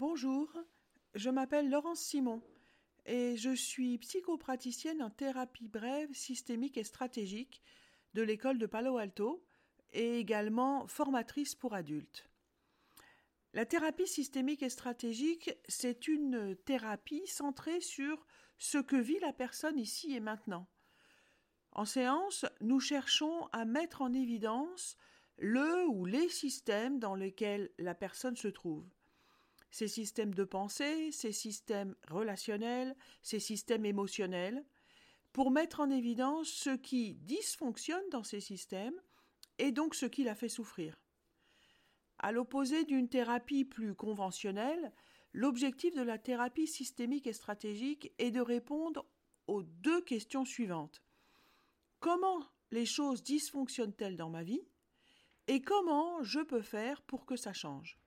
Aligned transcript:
Bonjour, 0.00 0.50
je 1.14 1.28
m'appelle 1.28 1.68
Laurence 1.68 2.00
Simon 2.00 2.42
et 3.04 3.36
je 3.36 3.54
suis 3.54 3.98
psychopraticienne 3.98 5.02
en 5.02 5.10
thérapie 5.10 5.68
brève, 5.68 6.10
systémique 6.14 6.78
et 6.78 6.84
stratégique 6.84 7.60
de 8.14 8.22
l'école 8.22 8.56
de 8.56 8.64
Palo 8.64 8.96
Alto 8.96 9.44
et 9.92 10.18
également 10.18 10.86
formatrice 10.86 11.54
pour 11.54 11.74
adultes. 11.74 12.30
La 13.52 13.66
thérapie 13.66 14.06
systémique 14.06 14.62
et 14.62 14.70
stratégique, 14.70 15.50
c'est 15.68 16.08
une 16.08 16.56
thérapie 16.64 17.26
centrée 17.26 17.82
sur 17.82 18.26
ce 18.56 18.78
que 18.78 18.96
vit 18.96 19.20
la 19.20 19.34
personne 19.34 19.78
ici 19.78 20.14
et 20.14 20.20
maintenant. 20.20 20.66
En 21.72 21.84
séance, 21.84 22.46
nous 22.62 22.80
cherchons 22.80 23.48
à 23.52 23.66
mettre 23.66 24.00
en 24.00 24.14
évidence 24.14 24.96
le 25.36 25.86
ou 25.88 26.06
les 26.06 26.30
systèmes 26.30 27.00
dans 27.00 27.14
lesquels 27.14 27.68
la 27.76 27.94
personne 27.94 28.36
se 28.36 28.48
trouve 28.48 28.88
ces 29.70 29.88
systèmes 29.88 30.34
de 30.34 30.44
pensée, 30.44 31.12
ces 31.12 31.32
systèmes 31.32 31.94
relationnels, 32.08 32.96
ces 33.22 33.40
systèmes 33.40 33.84
émotionnels, 33.84 34.64
pour 35.32 35.50
mettre 35.50 35.80
en 35.80 35.90
évidence 35.90 36.48
ce 36.48 36.70
qui 36.70 37.14
dysfonctionne 37.14 38.08
dans 38.10 38.24
ces 38.24 38.40
systèmes 38.40 39.00
et 39.58 39.72
donc 39.72 39.94
ce 39.94 40.06
qui 40.06 40.24
la 40.24 40.34
fait 40.34 40.48
souffrir. 40.48 41.00
À 42.18 42.32
l'opposé 42.32 42.84
d'une 42.84 43.08
thérapie 43.08 43.64
plus 43.64 43.94
conventionnelle, 43.94 44.92
l'objectif 45.32 45.94
de 45.94 46.02
la 46.02 46.18
thérapie 46.18 46.66
systémique 46.66 47.26
et 47.26 47.32
stratégique 47.32 48.12
est 48.18 48.30
de 48.30 48.40
répondre 48.40 49.06
aux 49.46 49.62
deux 49.62 50.02
questions 50.02 50.44
suivantes. 50.44 51.02
Comment 52.00 52.44
les 52.70 52.86
choses 52.86 53.22
dysfonctionnent-elles 53.22 54.16
dans 54.16 54.30
ma 54.30 54.42
vie 54.42 54.66
et 55.46 55.62
comment 55.62 56.22
je 56.22 56.40
peux 56.40 56.62
faire 56.62 57.02
pour 57.02 57.26
que 57.26 57.36
ça 57.36 57.52
change? 57.52 57.99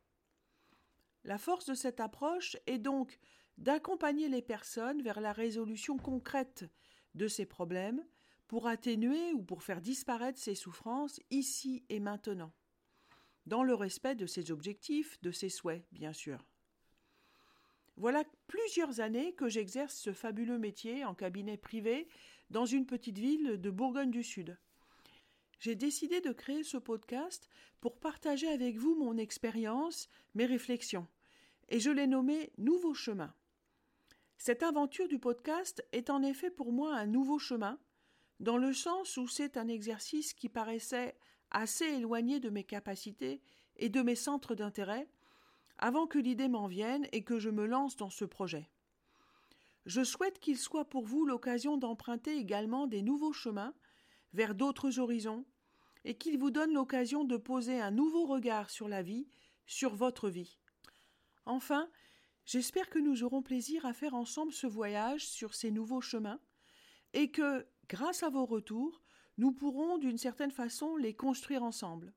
La 1.23 1.37
force 1.37 1.65
de 1.65 1.73
cette 1.73 1.99
approche 1.99 2.57
est 2.67 2.79
donc 2.79 3.19
d'accompagner 3.57 4.29
les 4.29 4.41
personnes 4.41 5.01
vers 5.01 5.21
la 5.21 5.31
résolution 5.31 5.97
concrète 5.97 6.65
de 7.15 7.27
ces 7.27 7.45
problèmes 7.45 8.03
pour 8.47 8.67
atténuer 8.67 9.33
ou 9.33 9.41
pour 9.41 9.63
faire 9.63 9.81
disparaître 9.81 10.39
ces 10.39 10.55
souffrances 10.55 11.19
ici 11.31 11.85
et 11.89 11.99
maintenant, 11.99 12.51
dans 13.45 13.63
le 13.63 13.73
respect 13.73 14.15
de 14.15 14.25
ses 14.25 14.51
objectifs, 14.51 15.21
de 15.21 15.31
ses 15.31 15.49
souhaits, 15.49 15.85
bien 15.91 16.13
sûr. 16.13 16.45
Voilà 17.95 18.23
plusieurs 18.47 18.99
années 18.99 19.33
que 19.33 19.49
j'exerce 19.49 19.95
ce 19.95 20.13
fabuleux 20.13 20.57
métier 20.57 21.05
en 21.05 21.13
cabinet 21.13 21.57
privé 21.57 22.07
dans 22.49 22.65
une 22.65 22.87
petite 22.87 23.19
ville 23.19 23.61
de 23.61 23.69
Bourgogne 23.69 24.11
du 24.11 24.23
Sud. 24.23 24.57
J'ai 25.59 25.75
décidé 25.75 26.19
de 26.19 26.33
créer 26.33 26.63
ce 26.63 26.77
podcast 26.77 27.49
pour 27.79 27.99
partager 27.99 28.47
avec 28.47 28.77
vous 28.77 28.95
mon 28.95 29.17
expérience, 29.17 30.09
mes 30.33 30.45
réflexions, 30.45 31.07
et 31.73 31.79
je 31.79 31.89
l'ai 31.89 32.05
nommé 32.05 32.51
Nouveau 32.59 32.93
chemin. 32.93 33.33
Cette 34.37 34.61
aventure 34.61 35.07
du 35.07 35.17
podcast 35.17 35.83
est 35.91 36.11
en 36.11 36.21
effet 36.21 36.51
pour 36.51 36.71
moi 36.71 36.93
un 36.93 37.07
nouveau 37.07 37.39
chemin, 37.39 37.79
dans 38.39 38.57
le 38.57 38.73
sens 38.73 39.17
où 39.17 39.27
c'est 39.27 39.57
un 39.57 39.67
exercice 39.67 40.35
qui 40.35 40.49
paraissait 40.49 41.17
assez 41.49 41.85
éloigné 41.85 42.39
de 42.39 42.51
mes 42.51 42.63
capacités 42.63 43.41
et 43.77 43.89
de 43.89 44.03
mes 44.03 44.13
centres 44.13 44.53
d'intérêt, 44.53 45.09
avant 45.79 46.05
que 46.05 46.19
l'idée 46.19 46.47
m'en 46.47 46.67
vienne 46.67 47.07
et 47.11 47.23
que 47.23 47.39
je 47.39 47.49
me 47.49 47.65
lance 47.65 47.95
dans 47.95 48.11
ce 48.11 48.25
projet. 48.25 48.69
Je 49.87 50.03
souhaite 50.03 50.37
qu'il 50.37 50.59
soit 50.59 50.85
pour 50.85 51.07
vous 51.07 51.25
l'occasion 51.25 51.77
d'emprunter 51.77 52.37
également 52.37 52.85
des 52.85 53.01
nouveaux 53.01 53.33
chemins 53.33 53.73
vers 54.33 54.53
d'autres 54.53 54.99
horizons, 54.99 55.43
et 56.05 56.19
qu'il 56.19 56.37
vous 56.37 56.51
donne 56.51 56.73
l'occasion 56.73 57.23
de 57.23 57.35
poser 57.35 57.81
un 57.81 57.89
nouveau 57.89 58.27
regard 58.27 58.69
sur 58.69 58.87
la 58.87 59.01
vie, 59.01 59.27
sur 59.65 59.95
votre 59.95 60.29
vie. 60.29 60.59
Enfin, 61.45 61.89
j'espère 62.45 62.89
que 62.89 62.99
nous 62.99 63.23
aurons 63.23 63.41
plaisir 63.41 63.85
à 63.85 63.93
faire 63.93 64.13
ensemble 64.13 64.53
ce 64.53 64.67
voyage 64.67 65.27
sur 65.27 65.55
ces 65.55 65.71
nouveaux 65.71 66.01
chemins, 66.01 66.39
et 67.13 67.31
que, 67.31 67.65
grâce 67.87 68.23
à 68.23 68.29
vos 68.29 68.45
retours, 68.45 69.01
nous 69.37 69.51
pourrons 69.51 69.97
d'une 69.97 70.17
certaine 70.17 70.51
façon 70.51 70.95
les 70.95 71.13
construire 71.13 71.63
ensemble. 71.63 72.13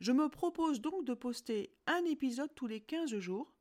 Je 0.00 0.12
me 0.12 0.28
propose 0.28 0.80
donc 0.80 1.04
de 1.04 1.14
poster 1.14 1.74
un 1.86 2.04
épisode 2.04 2.54
tous 2.54 2.66
les 2.66 2.80
quinze 2.80 3.18
jours. 3.18 3.52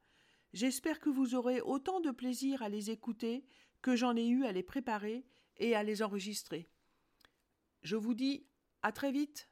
J'espère 0.54 1.00
que 1.00 1.10
vous 1.10 1.36
aurez 1.36 1.62
autant 1.62 2.00
de 2.00 2.12
plaisir 2.12 2.62
à 2.62 2.70
les 2.70 2.92
écouter 2.92 3.46
que 3.82 3.96
j'en 3.96 4.16
ai 4.16 4.28
eu 4.28 4.46
à 4.46 4.52
les 4.52 4.64
préparer 4.64 5.26
et 5.58 5.76
à 5.76 5.84
les 5.84 6.04
enregistrer. 6.04 6.70
Je 7.82 7.96
vous 7.96 8.14
dis 8.14 8.46
à 8.84 8.92
très 8.92 9.12
vite. 9.12 9.50